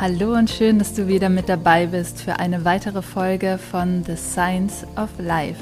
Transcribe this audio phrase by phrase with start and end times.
[0.00, 4.14] Hallo und schön, dass du wieder mit dabei bist für eine weitere Folge von The
[4.14, 5.60] Science of Life.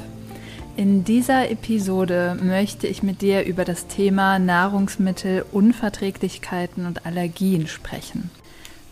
[0.75, 8.29] In dieser Episode möchte ich mit dir über das Thema Nahrungsmittelunverträglichkeiten und Allergien sprechen.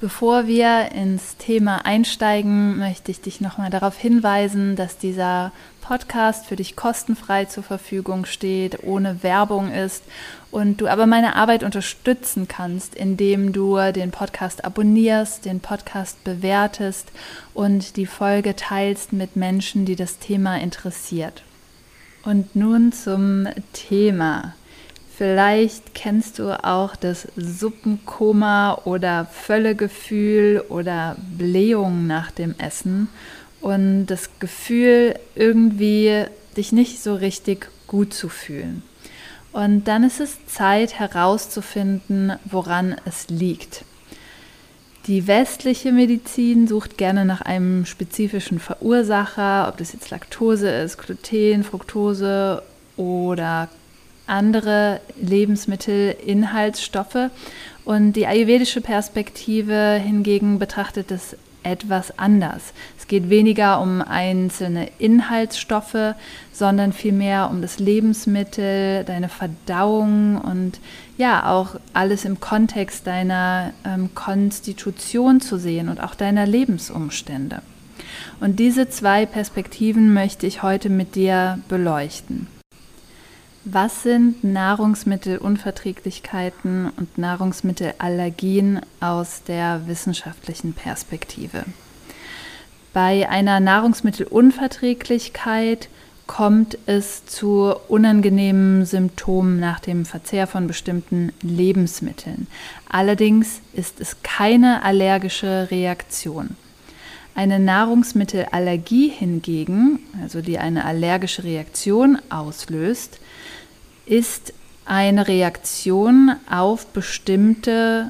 [0.01, 5.51] Bevor wir ins Thema einsteigen, möchte ich dich nochmal darauf hinweisen, dass dieser
[5.85, 10.03] Podcast für dich kostenfrei zur Verfügung steht, ohne Werbung ist
[10.49, 17.11] und du aber meine Arbeit unterstützen kannst, indem du den Podcast abonnierst, den Podcast bewertest
[17.53, 21.43] und die Folge teilst mit Menschen, die das Thema interessiert.
[22.23, 24.55] Und nun zum Thema.
[25.15, 33.07] Vielleicht kennst du auch das Suppenkoma oder Völlegefühl oder Blähung nach dem Essen
[33.65, 38.83] und das Gefühl, irgendwie dich nicht so richtig gut zu fühlen.
[39.53, 43.83] Und dann ist es Zeit herauszufinden, woran es liegt.
[45.07, 51.63] Die westliche Medizin sucht gerne nach einem spezifischen Verursacher, ob das jetzt Laktose ist, Gluten,
[51.63, 52.61] Fructose
[52.97, 53.67] oder
[54.27, 57.31] andere Lebensmittelinhaltsstoffe.
[57.83, 62.73] Und die ayurvedische Perspektive hingegen betrachtet es etwas anders.
[62.97, 66.15] Es geht weniger um einzelne Inhaltsstoffe,
[66.53, 70.79] sondern vielmehr um das Lebensmittel, deine Verdauung und
[71.17, 77.61] ja, auch alles im Kontext deiner ähm, Konstitution zu sehen und auch deiner Lebensumstände.
[78.39, 82.47] Und diese zwei Perspektiven möchte ich heute mit dir beleuchten.
[83.67, 91.63] Was sind Nahrungsmittelunverträglichkeiten und Nahrungsmittelallergien aus der wissenschaftlichen Perspektive?
[92.93, 95.89] Bei einer Nahrungsmittelunverträglichkeit
[96.27, 102.45] kommt es zu unangenehmen Symptomen nach dem Verzehr von bestimmten Lebensmitteln.
[102.87, 106.55] Allerdings ist es keine allergische Reaktion.
[107.33, 113.19] Eine Nahrungsmittelallergie hingegen, also die eine allergische Reaktion auslöst,
[114.05, 114.53] ist
[114.85, 118.09] eine Reaktion auf bestimmte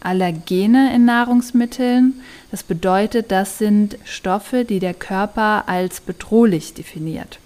[0.00, 2.20] Allergene in Nahrungsmitteln.
[2.50, 7.38] Das bedeutet, das sind Stoffe, die der Körper als bedrohlich definiert.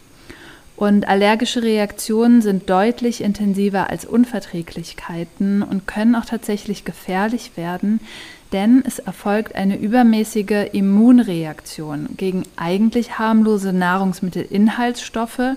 [0.76, 8.00] Und allergische Reaktionen sind deutlich intensiver als Unverträglichkeiten und können auch tatsächlich gefährlich werden,
[8.52, 15.56] denn es erfolgt eine übermäßige Immunreaktion gegen eigentlich harmlose Nahrungsmittelinhaltsstoffe,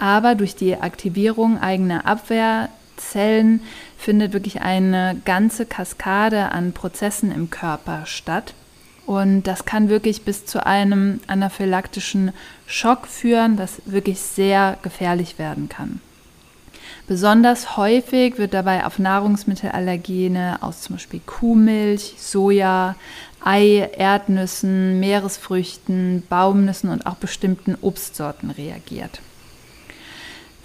[0.00, 3.60] aber durch die Aktivierung eigener Abwehrzellen
[3.98, 8.54] findet wirklich eine ganze Kaskade an Prozessen im Körper statt.
[9.06, 12.32] Und das kann wirklich bis zu einem anaphylaktischen
[12.66, 16.00] Schock führen, das wirklich sehr gefährlich werden kann.
[17.06, 22.94] Besonders häufig wird dabei auf Nahrungsmittelallergene aus zum Beispiel Kuhmilch, Soja,
[23.44, 29.20] Ei, Erdnüssen, Meeresfrüchten, Baumnüssen und auch bestimmten Obstsorten reagiert.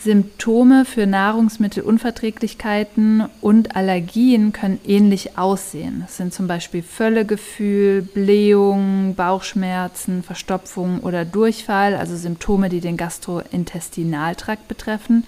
[0.06, 6.04] Symptome für Nahrungsmittelunverträglichkeiten und Allergien können ähnlich aussehen.
[6.06, 14.68] Das sind zum Beispiel Völlegefühl, Blähung, Bauchschmerzen, Verstopfung oder Durchfall, also Symptome, die den Gastrointestinaltrakt
[14.68, 15.26] betreffen,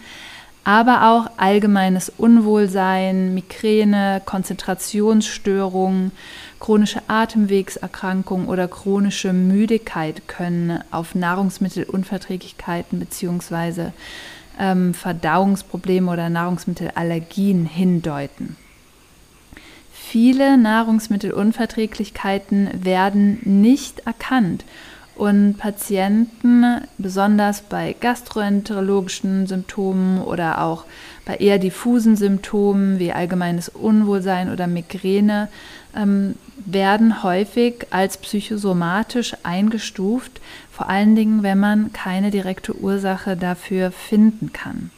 [0.64, 6.12] aber auch allgemeines Unwohlsein, Migräne, Konzentrationsstörungen,
[6.60, 13.90] chronische Atemwegserkrankungen oder chronische Müdigkeit können auf Nahrungsmittelunverträglichkeiten bzw
[14.60, 18.58] ähm, Verdauungsprobleme oder Nahrungsmittelallergien hindeuten.
[19.92, 24.64] Viele Nahrungsmittelunverträglichkeiten werden nicht erkannt
[25.18, 30.86] und Patienten, besonders bei gastroenterologischen Symptomen oder auch
[31.26, 35.50] bei eher diffusen Symptomen wie allgemeines Unwohlsein oder Migräne,
[35.98, 36.36] ähm,
[36.66, 40.42] werden häufig als psychosomatisch eingestuft,
[40.72, 44.92] vor allen Dingen, wenn man keine direkte Ursache dafür finden kann.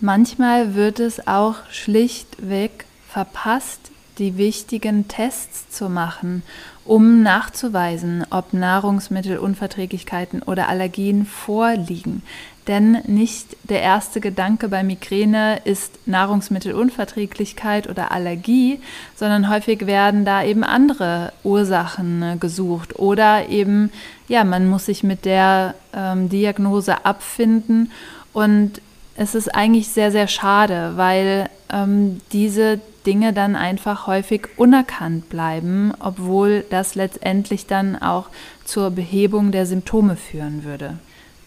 [0.00, 6.42] Manchmal wird es auch schlichtweg verpasst, die wichtigen Tests zu machen,
[6.84, 12.22] um nachzuweisen, ob Nahrungsmittelunverträglichkeiten oder Allergien vorliegen.
[12.68, 18.78] Denn nicht der erste Gedanke bei Migräne ist Nahrungsmittelunverträglichkeit oder Allergie,
[19.16, 23.90] sondern häufig werden da eben andere Ursachen äh, gesucht oder eben,
[24.28, 27.90] ja, man muss sich mit der ähm, Diagnose abfinden
[28.34, 28.82] und
[29.16, 35.94] es ist eigentlich sehr, sehr schade, weil ähm, diese Dinge dann einfach häufig unerkannt bleiben,
[35.98, 38.26] obwohl das letztendlich dann auch
[38.66, 40.98] zur Behebung der Symptome führen würde.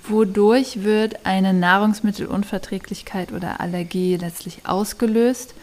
[0.08, 5.54] Wodurch wird eine Nahrungsmittelunverträglichkeit oder Allergie letztlich ausgelöst?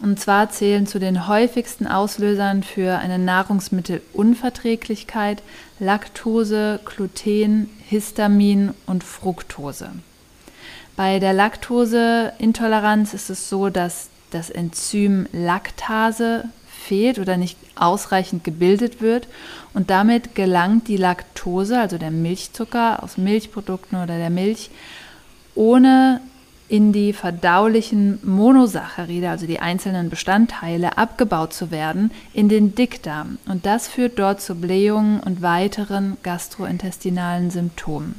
[0.00, 5.42] Und zwar zählen zu den häufigsten Auslösern für eine Nahrungsmittelunverträglichkeit
[5.78, 9.90] Laktose, Gluten, Histamin und Fructose.
[10.96, 16.48] Bei der Laktoseintoleranz ist es so, dass das Enzym Laktase
[16.82, 19.28] fehlt oder nicht ausreichend gebildet wird
[19.74, 24.70] und damit gelangt die Laktose, also der Milchzucker aus Milchprodukten oder der Milch,
[25.54, 26.20] ohne
[26.68, 33.36] in die verdaulichen Monosaccharide, also die einzelnen Bestandteile, abgebaut zu werden, in den Dickdarm.
[33.46, 38.14] Und das führt dort zu Blähungen und weiteren gastrointestinalen Symptomen.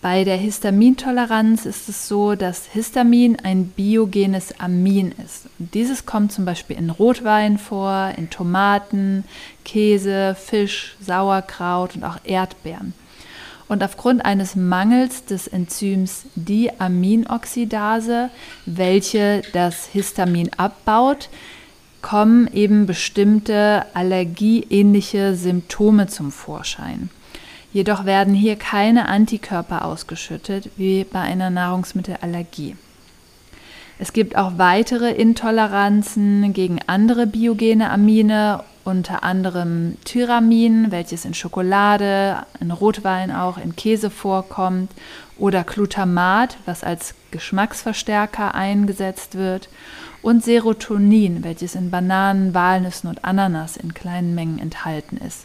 [0.00, 5.46] Bei der Histamintoleranz ist es so, dass Histamin ein biogenes Amin ist.
[5.58, 9.24] Und dieses kommt zum Beispiel in Rotwein vor, in Tomaten,
[9.64, 12.94] Käse, Fisch, Sauerkraut und auch Erdbeeren.
[13.66, 18.30] Und aufgrund eines Mangels des Enzyms Diaminoxidase,
[18.66, 21.28] welche das Histamin abbaut,
[22.02, 27.10] kommen eben bestimmte allergieähnliche Symptome zum Vorschein.
[27.72, 32.76] Jedoch werden hier keine Antikörper ausgeschüttet, wie bei einer Nahrungsmittelallergie.
[33.98, 42.46] Es gibt auch weitere Intoleranzen gegen andere biogene Amine, unter anderem Tyramin, welches in Schokolade,
[42.60, 44.90] in Rotwein auch, in Käse vorkommt,
[45.36, 49.68] oder Glutamat, was als Geschmacksverstärker eingesetzt wird,
[50.22, 55.44] und Serotonin, welches in Bananen, Walnüssen und Ananas in kleinen Mengen enthalten ist.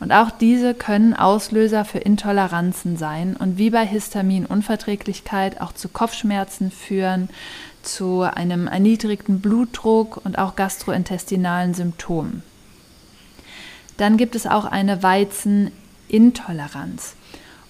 [0.00, 6.70] Und auch diese können Auslöser für Intoleranzen sein und wie bei Histaminunverträglichkeit auch zu Kopfschmerzen
[6.70, 7.28] führen,
[7.82, 12.42] zu einem erniedrigten Blutdruck und auch gastrointestinalen Symptomen.
[13.96, 17.14] Dann gibt es auch eine Weizenintoleranz.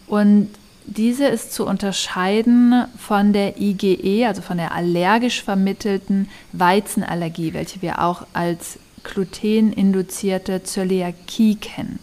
[0.06, 0.50] Und
[0.84, 8.02] diese ist zu unterscheiden von der IgE, also von der allergisch vermittelten Weizenallergie, welche wir
[8.02, 11.98] auch als gluteninduzierte Zöliakie kennen.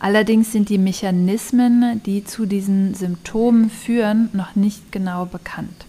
[0.00, 5.86] Allerdings sind die Mechanismen, die zu diesen Symptomen führen, noch nicht genau bekannt.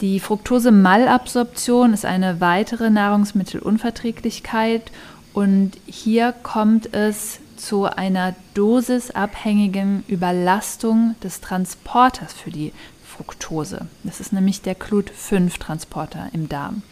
[0.00, 4.92] Die Fructose-Malabsorption ist eine weitere Nahrungsmittelunverträglichkeit
[5.34, 12.72] und hier kommt es zu einer dosisabhängigen Überlastung des Transporters für die
[13.04, 13.88] Fructose.
[14.04, 16.82] Das ist nämlich der Clut-5-Transporter im Darm.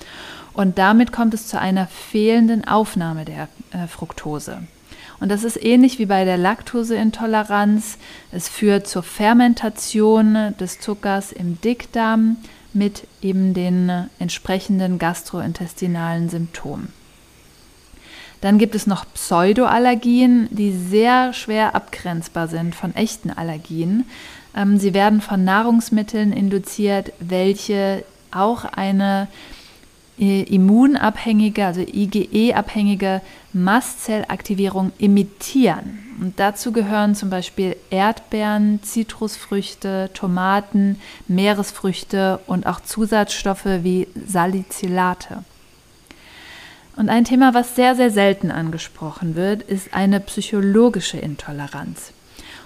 [0.53, 4.63] Und damit kommt es zu einer fehlenden Aufnahme der äh, Fructose.
[5.21, 7.99] Und das ist ähnlich wie bei der Laktoseintoleranz.
[8.33, 12.37] Es führt zur Fermentation des Zuckers im Dickdarm
[12.73, 16.93] mit eben den entsprechenden gastrointestinalen Symptomen.
[18.43, 24.05] Dann gibt es noch Pseudoallergien, die sehr schwer abgrenzbar sind von echten Allergien.
[24.55, 29.29] Ähm, sie werden von Nahrungsmitteln induziert, welche auch eine
[30.19, 33.21] immunabhängige, also IgE-abhängige
[33.53, 35.99] Mastzellaktivierung imitieren.
[36.21, 40.99] Und dazu gehören zum Beispiel Erdbeeren, Zitrusfrüchte, Tomaten,
[41.29, 45.45] Meeresfrüchte und auch Zusatzstoffe wie Salicylate.
[46.97, 52.13] Und ein Thema, was sehr, sehr selten angesprochen wird, ist eine psychologische Intoleranz.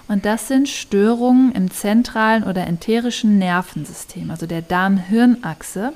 [0.07, 5.91] Und das sind Störungen im zentralen oder enterischen Nervensystem, also der Darm-Hirn-Achse,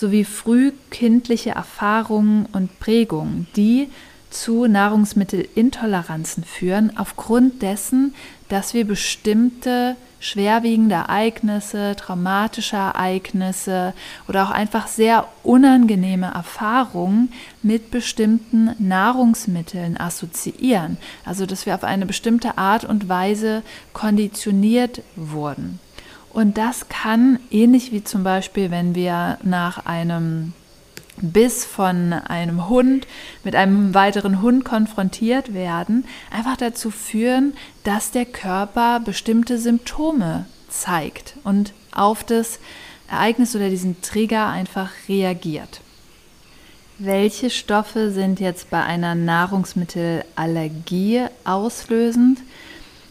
[0.00, 3.88] sowie frühkindliche Erfahrungen und Prägungen, die
[4.30, 8.14] zu Nahrungsmittelintoleranzen führen, aufgrund dessen,
[8.48, 13.94] dass wir bestimmte schwerwiegende Ereignisse, traumatische Ereignisse
[14.28, 20.98] oder auch einfach sehr unangenehme Erfahrungen mit bestimmten Nahrungsmitteln assoziieren.
[21.24, 25.80] Also dass wir auf eine bestimmte Art und Weise konditioniert wurden.
[26.32, 30.52] Und das kann, ähnlich wie zum Beispiel, wenn wir nach einem
[31.22, 33.06] Biss von einem Hund
[33.44, 41.34] mit einem weiteren Hund konfrontiert werden, einfach dazu führen, dass der Körper bestimmte Symptome zeigt
[41.44, 42.58] und auf das
[43.10, 45.80] Ereignis oder diesen Trigger einfach reagiert.
[46.98, 52.40] Welche Stoffe sind jetzt bei einer Nahrungsmittelallergie auslösend?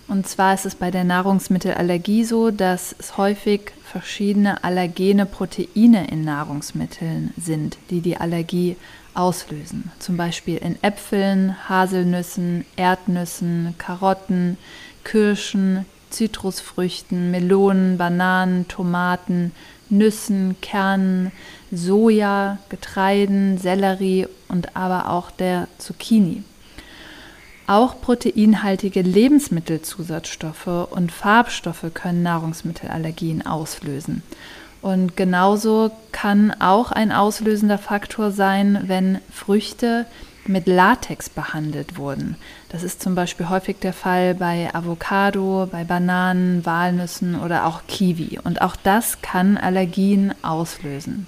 [0.09, 6.25] Und zwar ist es bei der Nahrungsmittelallergie so, dass es häufig verschiedene allergene Proteine in
[6.25, 8.75] Nahrungsmitteln sind, die die Allergie
[9.13, 9.91] auslösen.
[9.99, 14.57] Zum Beispiel in Äpfeln, Haselnüssen, Erdnüssen, Karotten,
[15.03, 19.51] Kirschen, Zitrusfrüchten, Melonen, Bananen, Tomaten,
[19.89, 21.31] Nüssen, Kernen,
[21.71, 26.43] Soja, Getreiden, Sellerie und aber auch der Zucchini.
[27.69, 34.23] Auch proteinhaltige Lebensmittelzusatzstoffe und Farbstoffe können Nahrungsmittelallergien auslösen.
[34.81, 40.07] Und genauso kann auch ein auslösender Faktor sein, wenn Früchte
[40.47, 42.37] mit Latex behandelt wurden.
[42.69, 48.39] Das ist zum Beispiel häufig der Fall bei Avocado, bei Bananen, Walnüssen oder auch Kiwi.
[48.43, 51.27] Und auch das kann Allergien auslösen.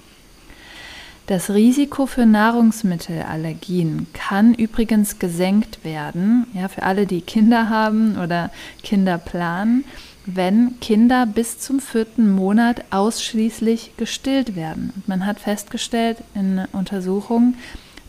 [1.26, 8.50] Das Risiko für Nahrungsmittelallergien kann übrigens gesenkt werden, ja, für alle, die Kinder haben oder
[8.82, 9.84] Kinder planen,
[10.26, 14.92] wenn Kinder bis zum vierten Monat ausschließlich gestillt werden.
[15.06, 17.56] man hat festgestellt in Untersuchungen,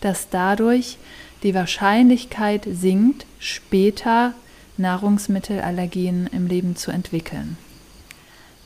[0.01, 0.97] dass dadurch
[1.43, 4.33] die Wahrscheinlichkeit sinkt, später
[4.77, 7.57] Nahrungsmittelallergien im Leben zu entwickeln.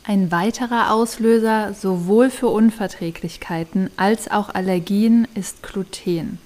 [0.09, 6.39] Ein weiterer Auslöser sowohl für Unverträglichkeiten als auch Allergien ist Gluten.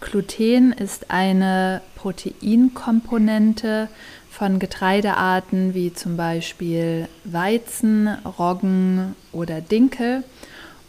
[0.00, 3.88] Gluten ist eine Proteinkomponente
[4.28, 10.24] von Getreidearten wie zum Beispiel Weizen, Roggen oder Dinkel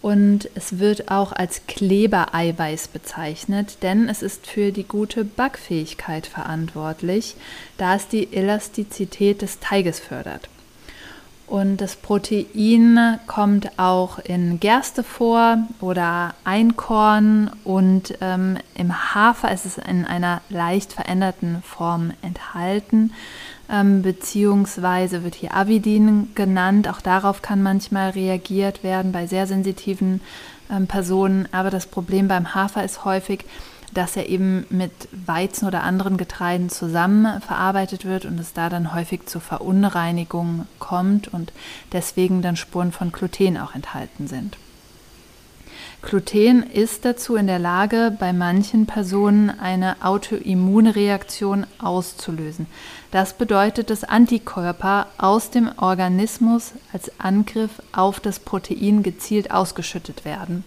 [0.02, 7.36] und es wird auch als Klebereiweiß bezeichnet, denn es ist für die gute Backfähigkeit verantwortlich,
[7.78, 10.50] da es die Elastizität des Teiges fördert.
[11.46, 19.66] Und das Protein kommt auch in Gerste vor oder Einkorn und ähm, im Hafer ist
[19.66, 23.12] es in einer leicht veränderten Form enthalten
[23.70, 26.88] ähm, beziehungsweise wird hier Avidin genannt.
[26.88, 30.22] Auch darauf kann manchmal reagiert werden bei sehr sensitiven
[30.72, 31.48] ähm, Personen.
[31.52, 33.46] Aber das Problem beim Hafer ist häufig,
[33.94, 34.92] dass er eben mit
[35.26, 41.28] Weizen oder anderen Getreiden zusammen verarbeitet wird und es da dann häufig zu Verunreinigungen kommt
[41.28, 41.54] und
[41.92, 44.58] deswegen dann Spuren von Gluten auch enthalten sind.
[46.04, 52.68] Gluten ist dazu in der Lage, bei manchen Personen eine Autoimmunreaktion auszulösen.
[53.12, 60.66] Das bedeutet, dass Antikörper aus dem Organismus als Angriff auf das Protein gezielt ausgeschüttet werden.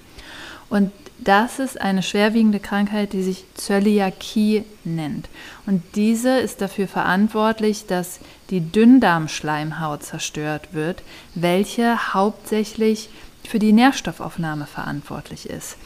[0.68, 5.28] Und das ist eine schwerwiegende Krankheit, die sich Zöliakie nennt.
[5.66, 8.20] Und diese ist dafür verantwortlich, dass
[8.50, 11.02] die Dünndarmschleimhaut zerstört wird,
[11.34, 13.08] welche hauptsächlich
[13.44, 15.76] für die Nährstoffaufnahme verantwortlich ist.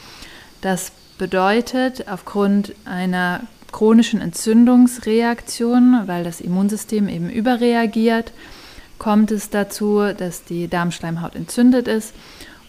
[0.60, 8.32] Das bedeutet, aufgrund einer chronischen Entzündungsreaktion, weil das Immunsystem eben überreagiert,
[8.98, 12.12] kommt es dazu, dass die Darmschleimhaut entzündet ist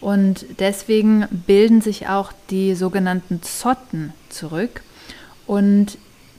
[0.01, 4.81] und deswegen bilden sich auch die sogenannten Zotten zurück
[5.47, 5.97] und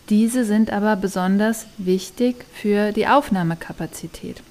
[0.08, 4.42] diese sind aber besonders wichtig für die Aufnahmekapazität.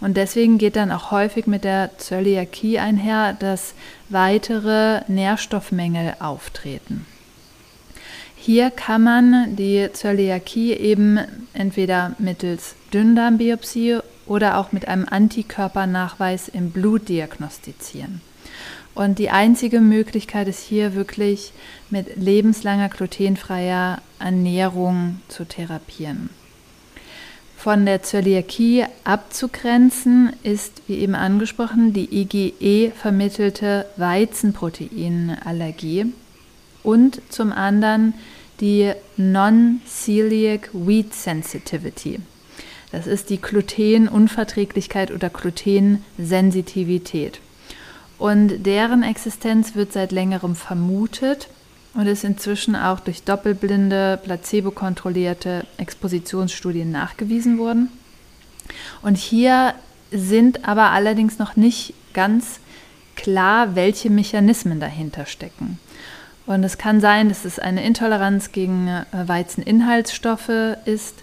[0.00, 3.74] Und deswegen geht dann auch häufig mit der Zöliakie einher, dass
[4.10, 7.06] weitere Nährstoffmängel auftreten.
[8.36, 11.18] Hier kann man die Zöliakie eben
[11.52, 18.20] entweder mittels Dünndarmbiopsie oder auch mit einem Antikörpernachweis im Blut diagnostizieren.
[18.94, 21.52] Und die einzige Möglichkeit ist hier wirklich
[21.90, 26.30] mit lebenslanger glutenfreier Ernährung zu therapieren.
[27.56, 36.06] Von der Zöliakie abzugrenzen ist, wie eben angesprochen, die IgE vermittelte Weizenproteinallergie
[36.84, 38.14] und zum anderen
[38.60, 42.20] die Non-Celiac Wheat Sensitivity.
[42.92, 47.40] Das ist die Glutenunverträglichkeit oder Glutensensitivität.
[48.18, 51.48] Und deren Existenz wird seit längerem vermutet
[51.94, 57.90] und ist inzwischen auch durch doppelblinde, placebo-kontrollierte Expositionsstudien nachgewiesen worden.
[59.02, 59.74] Und hier
[60.10, 62.60] sind aber allerdings noch nicht ganz
[63.14, 65.78] klar, welche Mechanismen dahinter stecken.
[66.46, 71.14] Und es kann sein, dass es eine Intoleranz gegen äh, Weizeninhaltsstoffe ist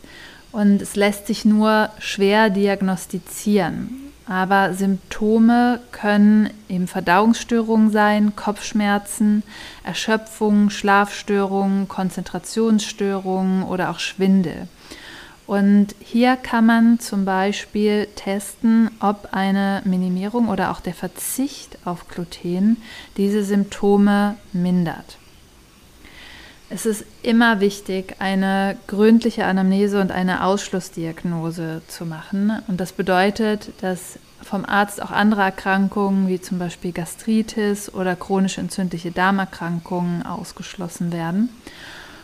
[0.52, 4.05] und es lässt sich nur schwer diagnostizieren.
[4.28, 9.44] Aber Symptome können eben Verdauungsstörungen sein, Kopfschmerzen,
[9.84, 14.68] Erschöpfung, Schlafstörungen, Konzentrationsstörungen oder auch Schwindel.
[15.48, 22.08] Und hier kann man zum Beispiel testen, ob eine Minimierung oder auch der Verzicht auf
[22.08, 22.78] Gluten
[23.18, 25.18] diese Symptome mindert.
[26.70, 32.52] Es ist immer wichtig, eine gründliche Anamnese und eine Ausschlussdiagnose zu machen.
[32.68, 38.58] Und das bedeutet, dass vom Arzt auch andere Erkrankungen wie zum Beispiel Gastritis oder chronisch
[38.58, 41.50] entzündliche Darmerkrankungen ausgeschlossen werden.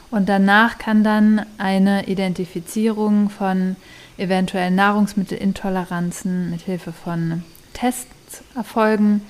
[0.10, 3.76] Und danach kann dann eine Identifizierung von
[4.18, 7.44] eventuellen Nahrungsmittelintoleranzen mit Hilfe von
[7.74, 9.22] Tests erfolgen.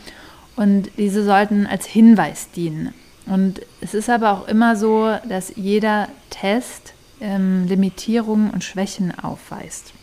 [0.56, 2.94] Und diese sollten als Hinweis dienen.
[3.32, 9.94] Und es ist aber auch immer so, dass jeder Test ähm, Limitierungen und Schwächen aufweist.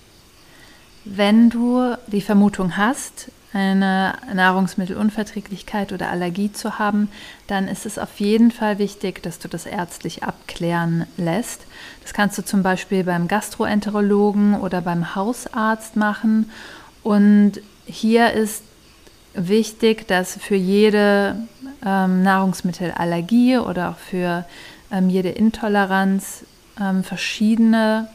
[1.05, 7.11] Wenn du die Vermutung hast, eine Nahrungsmittelunverträglichkeit oder Allergie zu haben,
[7.47, 11.67] dann ist es auf jeden Fall wichtig, dass du das ärztlich abklären lässt.
[12.03, 16.51] Das kannst du zum Beispiel beim Gastroenterologen oder beim Hausarzt machen.
[17.03, 18.63] Und hier ist
[19.35, 21.37] wichtig, dass für jede
[21.85, 24.45] ähm, Nahrungsmittelallergie oder auch für
[24.91, 26.45] ähm, jede Intoleranz
[26.81, 28.09] ähm, verschiedene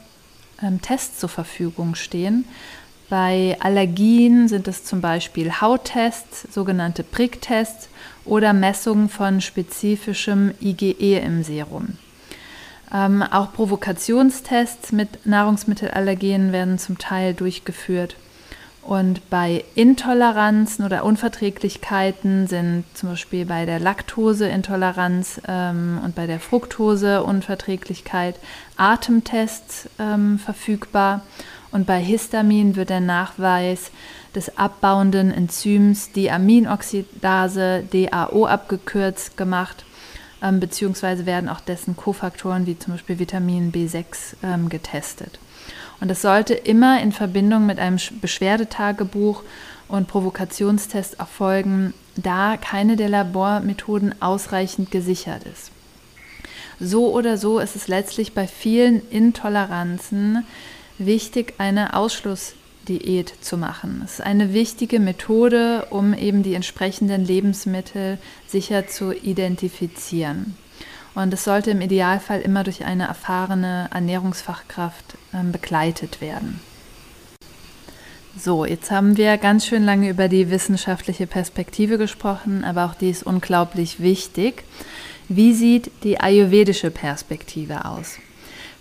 [0.61, 2.45] ähm, Tests zur Verfügung stehen.
[3.09, 7.89] Bei Allergien sind es zum Beispiel Hauttests, sogenannte Pricktests
[8.25, 11.97] oder Messungen von spezifischem IgE im Serum.
[12.93, 18.15] Ähm, auch Provokationstests mit Nahrungsmittelallergenen werden zum Teil durchgeführt.
[18.85, 26.41] Und bei Intoleranzen oder Unverträglichkeiten sind zum Beispiel bei der Laktoseintoleranz ähm, und bei der
[26.41, 28.35] Fructoseunverträglichkeit
[28.75, 31.21] Atemtests ähm, verfügbar.
[31.71, 33.91] Und bei Histamin wird der Nachweis
[34.35, 39.85] des abbauenden Enzyms Diaminoxidase, DAO abgekürzt, gemacht,
[40.41, 45.39] ähm, beziehungsweise werden auch dessen Kofaktoren wie zum Beispiel Vitamin B6 ähm, getestet.
[45.99, 49.43] Und das sollte immer in Verbindung mit einem Beschwerdetagebuch
[49.87, 55.71] und Provokationstest erfolgen, da keine der Labormethoden ausreichend gesichert ist.
[56.79, 60.45] So oder so ist es letztlich bei vielen Intoleranzen
[60.97, 64.01] wichtig, eine Ausschlussdiät zu machen.
[64.03, 70.57] Es ist eine wichtige Methode, um eben die entsprechenden Lebensmittel sicher zu identifizieren.
[71.15, 76.59] Und es sollte im Idealfall immer durch eine erfahrene Ernährungsfachkraft ähm, begleitet werden.
[78.37, 83.11] So, jetzt haben wir ganz schön lange über die wissenschaftliche Perspektive gesprochen, aber auch die
[83.11, 84.63] ist unglaublich wichtig.
[85.29, 88.17] Wie sieht die ayurvedische Perspektive aus?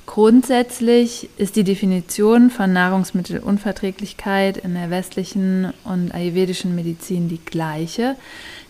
[0.06, 8.16] Grundsätzlich ist die Definition von Nahrungsmittelunverträglichkeit in der westlichen und ayurvedischen Medizin die gleiche.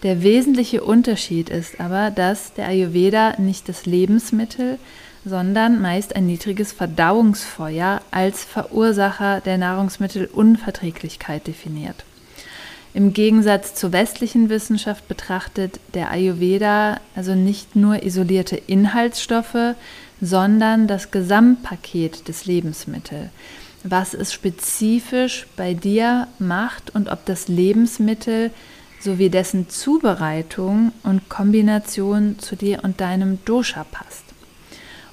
[0.03, 4.79] Der wesentliche Unterschied ist aber, dass der Ayurveda nicht das Lebensmittel,
[5.25, 12.05] sondern meist ein niedriges Verdauungsfeuer als Verursacher der Nahrungsmittelunverträglichkeit definiert.
[12.95, 19.77] Im Gegensatz zur westlichen Wissenschaft betrachtet der Ayurveda also nicht nur isolierte Inhaltsstoffe,
[20.21, 23.31] sondern das Gesamtpaket des Lebensmittels.
[23.85, 28.51] Was es spezifisch bei dir macht und ob das Lebensmittel
[29.03, 34.25] sowie dessen Zubereitung und Kombination zu dir und deinem Dosha passt.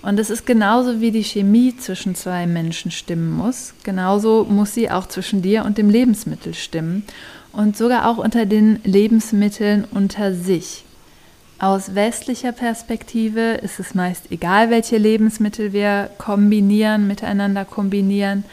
[0.02, 4.90] Und es ist genauso wie die Chemie zwischen zwei Menschen stimmen muss, genauso muss sie
[4.90, 7.04] auch zwischen dir und dem Lebensmittel stimmen
[7.52, 10.86] und sogar auch unter den Lebensmitteln unter sich.
[11.62, 18.46] Aus westlicher Perspektive ist es meist egal, welche Lebensmittel wir kombinieren, miteinander kombinieren.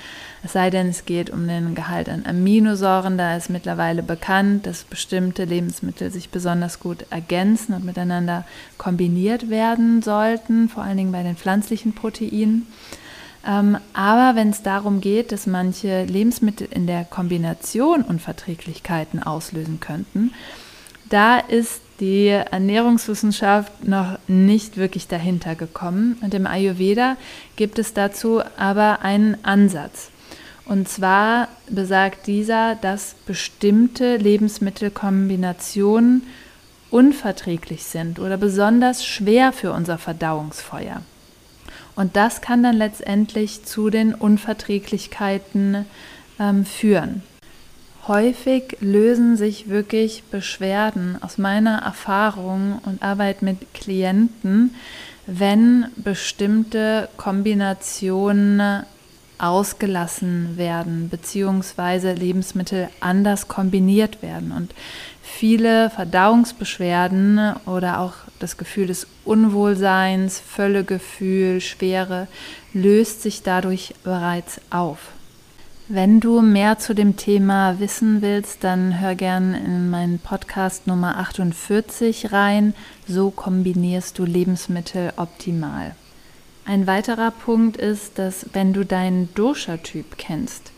[0.44, 3.18] Es sei denn, es geht um den Gehalt an Aminosäuren.
[3.18, 8.44] Da ist mittlerweile bekannt, dass bestimmte Lebensmittel sich besonders gut ergänzen und miteinander
[8.78, 12.66] kombiniert werden sollten, vor allen Dingen bei den pflanzlichen Proteinen.
[13.46, 20.32] Ähm, aber wenn es darum geht, dass manche Lebensmittel in der Kombination Unverträglichkeiten auslösen könnten,
[21.08, 26.18] da ist die Ernährungswissenschaft noch nicht wirklich dahinter gekommen.
[26.20, 27.16] Und im Ayurveda
[27.54, 30.10] gibt es dazu aber einen Ansatz.
[30.66, 36.24] Und zwar besagt dieser, dass bestimmte Lebensmittelkombinationen
[36.90, 41.02] unverträglich sind oder besonders schwer für unser Verdauungsfeuer.
[41.94, 45.86] Und das kann dann letztendlich zu den Unverträglichkeiten
[46.38, 47.22] ähm, führen.
[48.06, 54.74] Häufig lösen sich wirklich Beschwerden aus meiner Erfahrung und Arbeit mit Klienten,
[55.26, 58.84] wenn bestimmte Kombinationen
[59.38, 64.52] ausgelassen werden, beziehungsweise Lebensmittel anders kombiniert werden.
[64.52, 64.74] Und
[65.22, 72.28] viele Verdauungsbeschwerden oder auch das Gefühl des Unwohlseins, Völlegefühl, Schwere
[72.72, 74.98] löst sich dadurch bereits auf.
[75.88, 81.18] Wenn du mehr zu dem Thema wissen willst, dann hör gern in meinen Podcast Nummer
[81.18, 82.74] 48 rein.
[83.06, 85.94] So kombinierst du Lebensmittel optimal.
[86.68, 90.72] Ein weiterer Punkt ist, dass wenn du deinen Dosha-Typ kennst,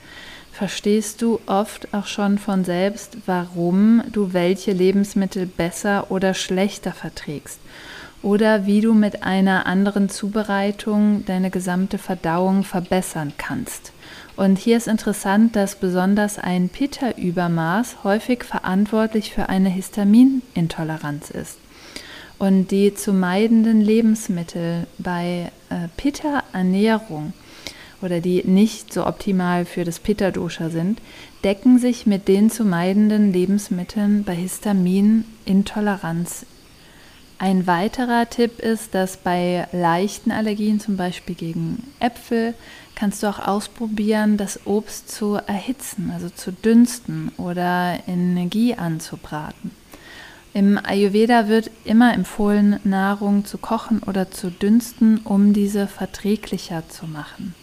[0.52, 7.58] verstehst du oft auch schon von selbst, warum du welche Lebensmittel besser oder schlechter verträgst
[8.22, 13.92] oder wie du mit einer anderen Zubereitung deine gesamte Verdauung verbessern kannst.
[14.36, 21.56] Und hier ist interessant, dass besonders ein Pitta-Übermaß häufig verantwortlich für eine Histaminintoleranz ist.
[22.38, 27.32] Und die zu meidenden Lebensmittel bei äh, Pitta-Ernährung
[28.00, 31.00] oder die nicht so optimal für das Pitta-Dosha sind,
[31.42, 36.46] decken sich mit den zu meidenden Lebensmitteln bei Histaminintoleranz.
[37.40, 42.54] Ein weiterer Tipp ist, dass bei leichten Allergien, zum Beispiel gegen Äpfel,
[42.96, 49.70] kannst du auch ausprobieren, das Obst zu erhitzen, also zu dünsten oder in Energie anzubraten.
[50.54, 57.06] Im Ayurveda wird immer empfohlen, Nahrung zu kochen oder zu dünsten, um diese verträglicher zu
[57.06, 57.54] machen.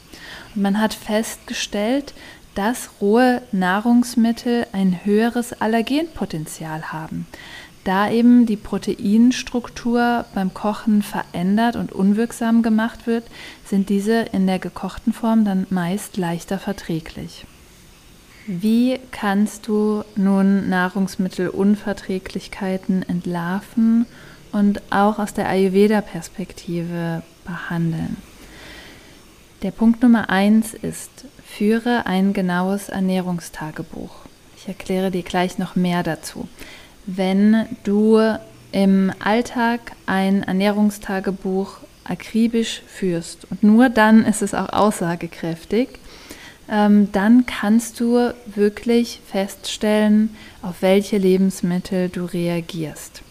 [0.54, 2.14] Und man hat festgestellt,
[2.54, 7.28] dass rohe Nahrungsmittel ein höheres Allergenpotenzial haben
[7.86, 13.24] da eben die Proteinstruktur beim Kochen verändert und unwirksam gemacht wird,
[13.64, 17.46] sind diese in der gekochten Form dann meist leichter verträglich.
[18.48, 24.08] Wie kannst du nun Nahrungsmittelunverträglichkeiten entlarven
[24.52, 28.18] und auch aus der Ayurveda-Perspektive behandeln?
[29.64, 34.14] Der Punkt Nummer eins ist, führe ein genaues Ernährungstagebuch.
[34.58, 36.48] Ich erkläre dir gleich noch mehr dazu
[37.06, 38.20] wenn du
[38.72, 43.50] im Alltag ein Ernährungstagebuch akribisch führst.
[43.50, 45.90] Und nur dann ist es auch aussagekräftig.
[46.70, 53.22] Ähm, dann kannst du wirklich feststellen, auf welche Lebensmittel du reagierst.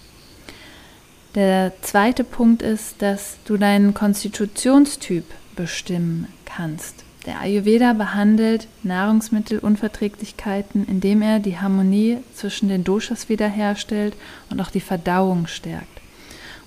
[1.34, 5.24] Der zweite Punkt ist, dass du deinen Konstitutionstyp
[5.56, 7.04] bestimmen kannst.
[7.26, 14.14] Der Ayurveda behandelt Nahrungsmittelunverträglichkeiten, indem er die Harmonie zwischen den Doshas wiederherstellt
[14.50, 16.00] und auch die Verdauung stärkt.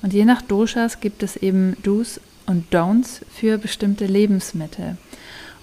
[0.01, 4.97] Und je nach Doshas gibt es eben Do's und Don'ts für bestimmte Lebensmittel.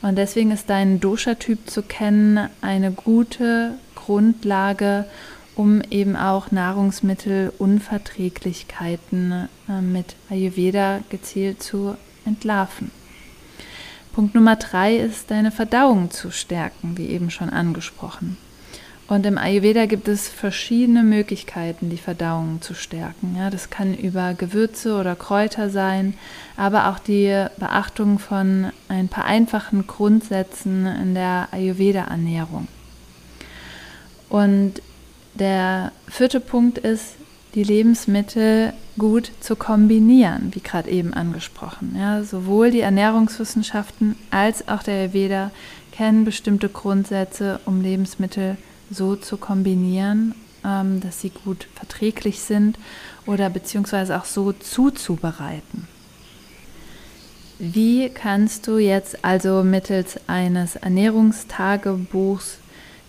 [0.04, 5.06] Und deswegen ist dein Dosha-Typ zu kennen eine gute Grundlage,
[5.54, 12.90] um eben auch Nahrungsmittelunverträglichkeiten äh, mit Ayurveda gezielt zu entlarven.
[14.12, 18.36] Punkt Nummer drei ist, deine Verdauung zu stärken, wie eben schon angesprochen.
[19.06, 23.36] Und im Ayurveda gibt es verschiedene Möglichkeiten, die Verdauung zu stärken.
[23.38, 26.14] Ja, das kann über Gewürze oder Kräuter sein,
[26.56, 32.66] aber auch die Beachtung von ein paar einfachen Grundsätzen in der Ayurveda-Ernährung.
[34.30, 34.80] Und
[35.34, 37.16] der vierte Punkt ist,
[37.54, 41.94] die Lebensmittel gut zu kombinieren, wie gerade eben angesprochen.
[41.98, 45.50] Ja, sowohl die Ernährungswissenschaften als auch der Ayurveda
[45.92, 48.56] kennen bestimmte Grundsätze, um Lebensmittel
[48.94, 52.78] so zu kombinieren, ähm, dass sie gut verträglich sind
[53.26, 55.88] oder beziehungsweise auch so zuzubereiten.
[57.58, 62.58] Wie kannst du jetzt also mittels eines Ernährungstagebuchs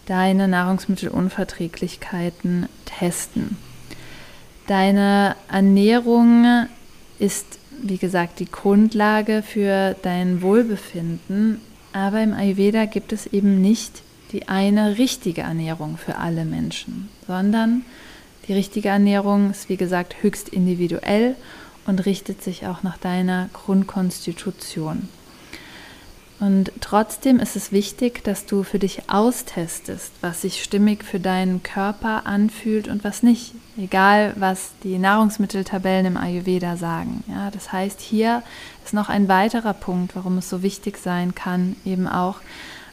[0.06, 3.58] deine Nahrungsmittelunverträglichkeiten testen?
[4.68, 6.68] Deine Ernährung
[7.18, 11.60] ist, wie gesagt, die Grundlage für dein Wohlbefinden,
[11.92, 17.84] aber im Ayurveda gibt es eben nicht die eine richtige Ernährung für alle Menschen, sondern
[18.48, 21.36] die richtige Ernährung ist, wie gesagt, höchst individuell
[21.86, 25.10] und richtet sich auch nach deiner Grundkonstitution.
[26.40, 31.64] Und trotzdem ist es wichtig, dass du für dich austestest, was sich stimmig für deinen
[31.64, 33.54] Körper anfühlt und was nicht.
[33.78, 37.24] Egal, was die Nahrungsmitteltabellen im Ayurveda sagen.
[37.28, 38.44] Ja, das heißt, hier
[38.84, 42.42] ist noch ein weiterer Punkt, warum es so wichtig sein kann, eben auch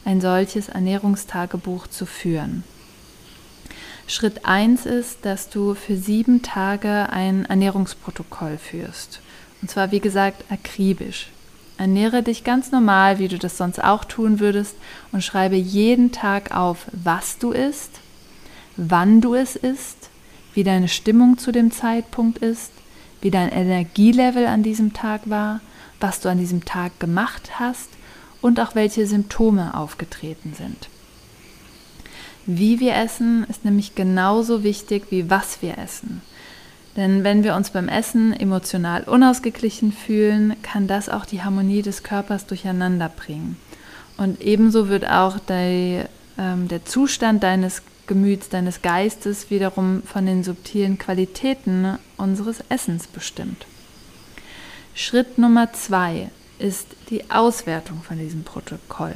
[0.05, 2.63] ein solches Ernährungstagebuch zu führen.
[4.07, 9.21] Schritt 1 ist, dass du für sieben Tage ein Ernährungsprotokoll führst.
[9.61, 11.27] Und zwar, wie gesagt, akribisch.
[11.77, 14.75] Ernähre dich ganz normal, wie du das sonst auch tun würdest,
[15.11, 17.99] und schreibe jeden Tag auf, was du isst,
[18.75, 20.09] wann du es isst,
[20.53, 22.71] wie deine Stimmung zu dem Zeitpunkt ist,
[23.21, 25.61] wie dein Energielevel an diesem Tag war,
[25.99, 27.89] was du an diesem Tag gemacht hast
[28.43, 30.89] und auch welche Symptome aufgetreten sind.
[32.45, 36.21] Wie wir essen ist nämlich genauso wichtig wie was wir essen.
[36.97, 42.03] Denn wenn wir uns beim Essen emotional unausgeglichen fühlen, kann das auch die Harmonie des
[42.03, 43.57] Körpers durcheinander bringen.
[44.17, 50.43] Und ebenso wird auch der, ähm, der Zustand deines Gemüts, deines Geistes wiederum von den
[50.43, 53.65] subtilen Qualitäten unseres Essens bestimmt.
[54.93, 56.29] Schritt Nummer zwei
[56.63, 59.13] ist die Auswertung von diesem Protokoll.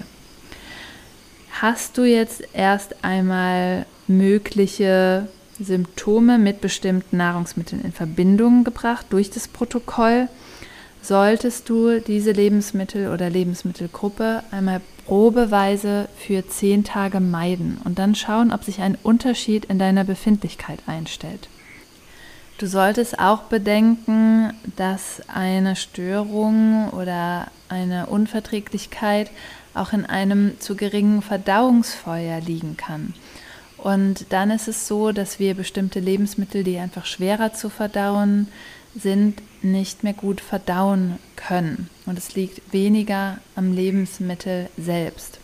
[1.61, 5.27] Hast du jetzt erst einmal mögliche
[5.59, 10.27] Symptome mit bestimmten Nahrungsmitteln in Verbindung gebracht durch das Protokoll,
[11.01, 18.51] solltest du diese Lebensmittel oder Lebensmittelgruppe einmal probeweise für zehn Tage meiden und dann schauen,
[18.51, 21.47] ob sich ein Unterschied in deiner Befindlichkeit einstellt.
[22.57, 29.29] Du solltest auch bedenken, dass eine Störung oder eine Unverträglichkeit
[29.75, 33.13] auch in einem zu geringen Verdauungsfeuer liegen kann.
[33.77, 38.47] Und dann ist es so, dass wir bestimmte Lebensmittel, die einfach schwerer zu verdauen
[38.95, 41.91] sind, nicht mehr gut verdauen können.
[42.07, 45.39] Und es liegt weniger am Lebensmittel selbst.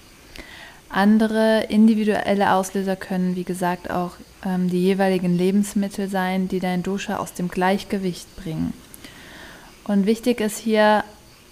[0.93, 4.11] Andere individuelle Auslöser können, wie gesagt, auch
[4.45, 8.73] ähm, die jeweiligen Lebensmittel sein, die dein Dosha aus dem Gleichgewicht bringen.
[9.85, 11.03] Und wichtig ist hier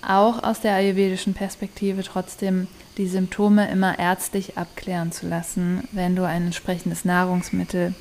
[0.08, 6.24] auch aus der ayurvedischen Perspektive trotzdem die Symptome immer ärztlich abklären zu lassen, wenn du
[6.24, 7.96] ein entsprechendes Nahrungsmittel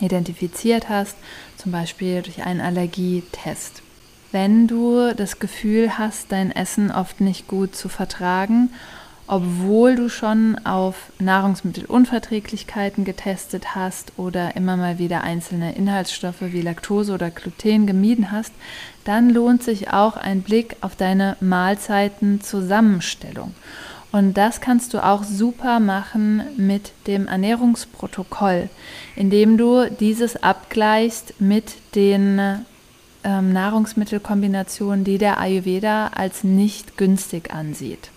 [0.00, 1.16] identifiziert hast,
[1.56, 3.82] zum Beispiel durch einen Allergietest.
[4.32, 8.70] Wenn du das Gefühl hast, dein Essen oft nicht gut zu vertragen,
[9.28, 17.12] obwohl du schon auf Nahrungsmittelunverträglichkeiten getestet hast oder immer mal wieder einzelne Inhaltsstoffe wie Laktose
[17.12, 18.54] oder Gluten gemieden hast,
[19.04, 23.54] dann lohnt sich auch ein Blick auf deine Mahlzeitenzusammenstellung.
[24.10, 28.70] Und das kannst du auch super machen mit dem Ernährungsprotokoll,
[29.14, 32.64] indem du dieses abgleichst mit den
[33.24, 38.08] ähm, Nahrungsmittelkombinationen, die der Ayurveda als nicht günstig ansieht.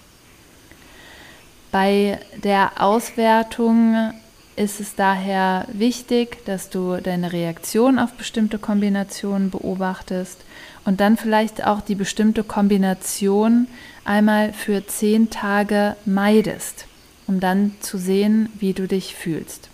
[1.72, 4.14] Bei der Auswertung
[4.58, 10.40] ist es daher wichtig, dass du deine Reaktion auf bestimmte Kombinationen beobachtest
[10.84, 13.68] und dann vielleicht auch die bestimmte Kombination
[14.04, 16.86] einmal für zehn Tage meidest,
[17.28, 19.70] um dann zu sehen, wie du dich fühlst.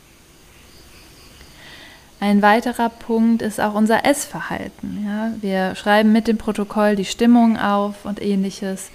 [2.19, 5.05] Ein weiterer Punkt ist auch unser Essverhalten.
[5.05, 5.33] Ja?
[5.41, 8.89] Wir schreiben mit dem Protokoll die Stimmung auf und ähnliches,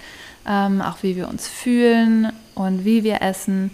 [0.47, 3.71] ähm, auch wie wir uns fühlen und wie wir essen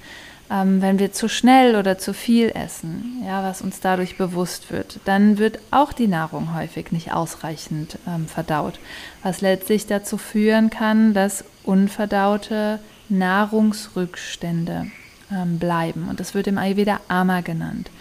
[0.52, 5.00] ähm, wenn wir zu schnell oder zu viel essen, ja, was uns dadurch bewusst wird,
[5.06, 8.80] dann wird auch die Nahrung häufig nicht ausreichend ähm, verdaut,
[9.22, 12.80] was letztlich dazu führen kann, dass unverdaute
[13.10, 14.88] Nahrungsrückstände
[15.32, 16.08] ähm, bleiben.
[16.10, 17.92] Und das wird im Ayurveda Ama genannt.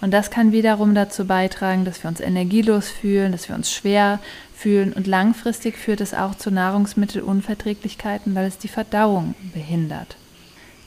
[0.00, 4.18] Und das kann wiederum dazu beitragen, dass wir uns energielos fühlen, dass wir uns schwer
[4.62, 4.92] fühlen.
[4.92, 10.16] Und langfristig führt es auch zu Nahrungsmittelunverträglichkeiten, weil es die Verdauung behindert.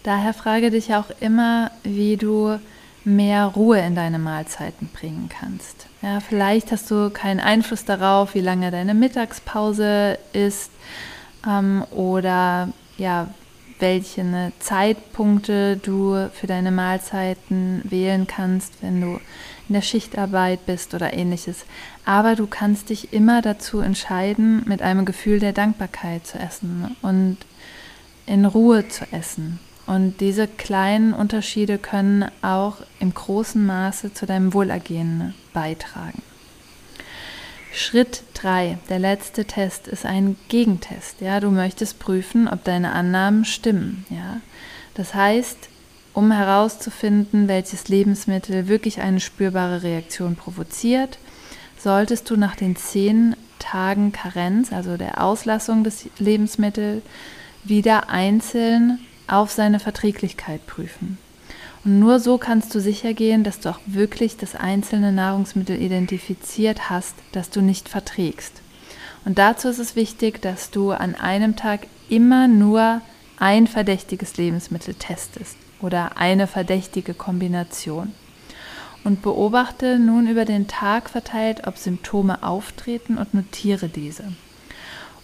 [0.04, 2.60] Daher frage dich auch immer, wie du
[3.04, 5.88] mehr Ruhe in deine Mahlzeiten bringen kannst.
[6.02, 10.72] Ja, vielleicht hast du keinen Einfluss darauf, wie lange deine Mittagspause ist
[11.48, 13.28] ähm, oder ja,
[13.80, 19.20] welche ne, Zeitpunkte du für deine Mahlzeiten wählen kannst, wenn du
[19.68, 21.66] in der Schichtarbeit bist oder ähnliches.
[22.06, 27.38] Aber du kannst dich immer dazu entscheiden, mit einem Gefühl der Dankbarkeit zu essen und
[28.28, 29.60] in Ruhe zu essen.
[29.88, 36.22] Und diese kleinen Unterschiede können auch im großen Maße zu deinem Wohlergehen beitragen.
[37.72, 41.22] Schritt 3, der letzte Test, ist ein Gegentest.
[41.22, 44.06] Ja, du möchtest prüfen, ob deine Annahmen stimmen.
[44.10, 44.40] Ja,
[44.94, 45.58] das heißt,
[46.14, 51.20] um herauszufinden, welches Lebensmittel wirklich eine spürbare Reaktion provoziert,
[51.86, 57.04] solltest du nach den zehn Tagen Karenz, also der Auslassung des Lebensmittels,
[57.64, 61.20] wieder einzeln auf seine Verträglichkeit prüfen.
[61.84, 66.90] Und nur so kannst du sicher gehen, dass du auch wirklich das einzelne Nahrungsmittel identifiziert
[66.90, 68.64] hast, das du nicht verträgst.
[69.24, 73.02] Und dazu ist es wichtig, dass du an einem Tag immer nur
[73.38, 78.12] ein verdächtiges Lebensmittel testest oder eine verdächtige Kombination.
[79.06, 84.34] Und beobachte nun über den Tag verteilt, ob Symptome auftreten und notiere diese.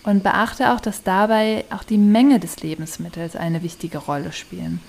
[0.04, 4.80] Und beachte auch, dass dabei auch die Menge des Lebensmittels eine wichtige Rolle spielen.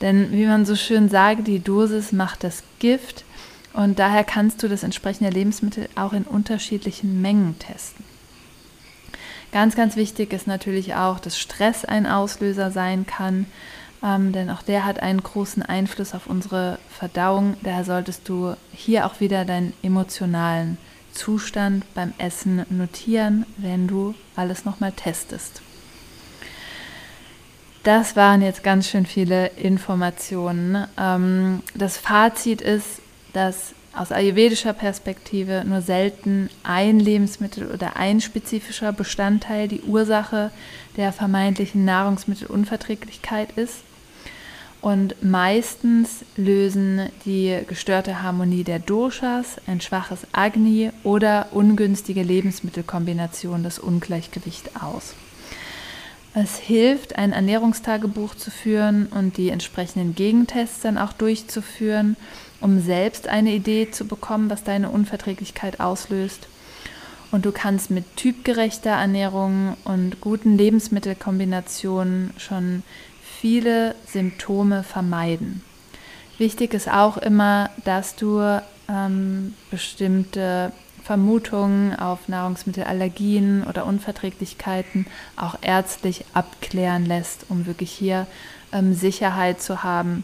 [0.00, 3.24] Denn wie man so schön sagt, die Dosis macht das Gift
[3.72, 8.04] und daher kannst du das entsprechende Lebensmittel auch in unterschiedlichen Mengen testen.
[9.50, 13.46] Ganz, ganz wichtig ist natürlich auch, dass Stress ein Auslöser sein kann,
[14.02, 17.56] ähm, denn auch der hat einen großen Einfluss auf unsere Verdauung.
[17.62, 20.78] Daher solltest du hier auch wieder deinen emotionalen
[21.12, 25.62] Zustand beim Essen notieren, wenn du alles nochmal testest.
[27.82, 30.86] Das waren jetzt ganz schön viele Informationen.
[30.98, 33.00] Ähm, das Fazit ist,
[33.32, 40.50] dass aus ayurvedischer Perspektive nur selten ein Lebensmittel oder ein spezifischer Bestandteil die Ursache
[40.96, 43.82] der vermeintlichen Nahrungsmittelunverträglichkeit ist.
[44.80, 53.80] Und meistens lösen die gestörte Harmonie der Doshas, ein schwaches Agni oder ungünstige Lebensmittelkombinationen das
[53.80, 55.14] Ungleichgewicht aus.
[56.34, 62.16] Es hilft, ein Ernährungstagebuch zu führen und die entsprechenden Gegentests dann auch durchzuführen,
[62.60, 66.46] um selbst eine Idee zu bekommen, was deine Unverträglichkeit auslöst.
[67.32, 72.84] Und du kannst mit typgerechter Ernährung und guten Lebensmittelkombinationen schon
[73.40, 75.62] viele Symptome vermeiden.
[76.38, 78.40] Wichtig ist auch immer, dass du
[78.88, 80.72] ähm, bestimmte
[81.02, 88.26] Vermutungen auf Nahrungsmittelallergien oder Unverträglichkeiten auch ärztlich abklären lässt, um wirklich hier
[88.72, 90.22] ähm, Sicherheit zu haben,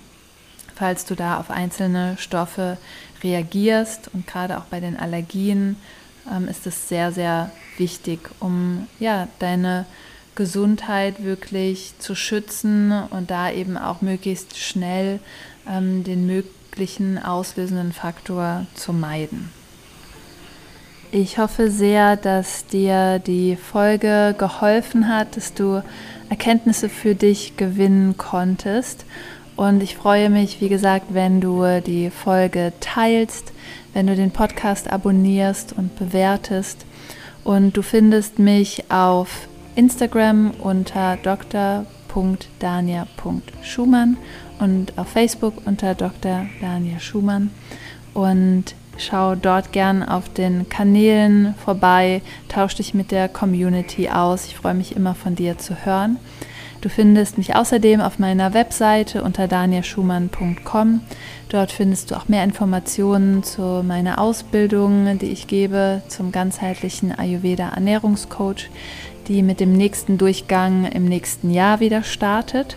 [0.75, 2.77] falls du da auf einzelne Stoffe
[3.23, 4.11] reagierst.
[4.13, 5.77] Und gerade auch bei den Allergien
[6.31, 9.87] ähm, ist es sehr, sehr wichtig, um ja, deine
[10.35, 15.21] Gesundheit wirklich zu schützen und da eben auch möglichst schnell
[15.69, 19.51] ähm, den möglichen auslösenden Faktor zu meiden.
[21.13, 25.81] Ich hoffe sehr, dass dir die Folge geholfen hat, dass du
[26.29, 29.05] Erkenntnisse für dich gewinnen konntest.
[29.55, 33.53] Und ich freue mich, wie gesagt, wenn du die Folge teilst,
[33.93, 36.85] wenn du den Podcast abonnierst und bewertest.
[37.45, 44.17] Und du findest mich auf Instagram unter dr.dania.schumann
[44.61, 46.47] und auf Facebook unter Dr.
[46.61, 47.51] Daniel Schumann.
[48.13, 54.47] Und schau dort gern auf den Kanälen vorbei, tausch dich mit der Community aus.
[54.47, 56.19] Ich freue mich immer von dir zu hören.
[56.81, 61.01] Du findest mich außerdem auf meiner Webseite unter danielschumann.com.
[61.49, 67.71] Dort findest du auch mehr Informationen zu meiner Ausbildung, die ich gebe zum ganzheitlichen Ayurveda
[67.71, 68.69] Ernährungscoach
[69.29, 72.77] die mit dem nächsten Durchgang im nächsten Jahr wieder startet.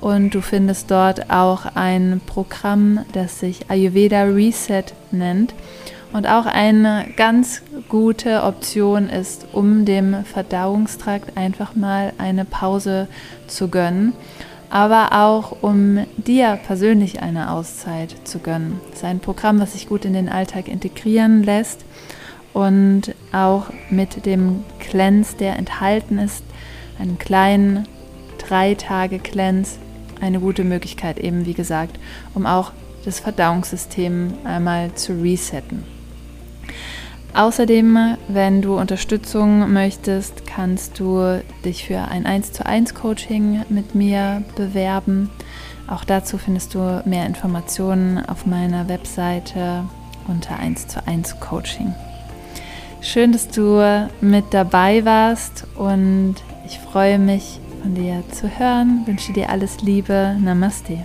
[0.00, 5.54] Und du findest dort auch ein Programm, das sich Ayurveda Reset nennt
[6.12, 13.08] und auch eine ganz gute Option ist, um dem Verdauungstrakt einfach mal eine Pause
[13.46, 14.12] zu gönnen,
[14.70, 18.80] aber auch um dir persönlich eine Auszeit zu gönnen.
[18.90, 21.84] Es ist ein Programm, was sich gut in den Alltag integrieren lässt
[22.52, 26.44] und auch mit dem Cleanse, der enthalten ist,
[26.98, 27.86] einen kleinen
[28.38, 29.78] drei Tage Cleanse,
[30.20, 31.98] eine gute Möglichkeit eben, wie gesagt,
[32.34, 32.72] um auch
[33.04, 35.84] das Verdauungssystem einmal zu resetten.
[37.32, 43.94] Außerdem, wenn du Unterstützung möchtest, kannst du dich für ein 1 zu 1 Coaching mit
[43.94, 45.30] mir bewerben.
[45.86, 49.84] Auch dazu findest du mehr Informationen auf meiner Webseite
[50.26, 51.94] unter 1 zu 1 Coaching.
[53.02, 56.36] Schön, dass du mit dabei warst und
[56.66, 59.02] ich freue mich, von dir zu hören.
[59.06, 60.36] Wünsche dir alles Liebe.
[60.38, 60.98] Namaste.